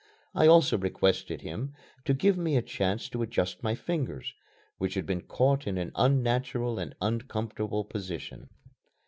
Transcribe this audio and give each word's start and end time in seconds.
I 0.33 0.47
also 0.47 0.79
requested 0.79 1.41
him 1.41 1.75
to 2.05 2.15
give 2.15 2.35
me 2.35 2.57
a 2.57 2.63
chance 2.63 3.07
to 3.09 3.21
adjust 3.21 3.61
my 3.61 3.75
fingers, 3.75 4.33
which 4.79 4.95
had 4.95 5.05
been 5.05 5.21
caught 5.21 5.67
in 5.67 5.77
an 5.77 5.91
unnatural 5.93 6.79
and 6.79 6.95
uncomfortable 6.99 7.83
position. 7.83 8.49